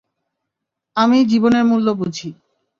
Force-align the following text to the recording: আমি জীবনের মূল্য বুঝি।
আমি 0.97 1.17
জীবনের 1.25 1.63
মূল্য 1.65 1.87
বুঝি। 1.93 2.29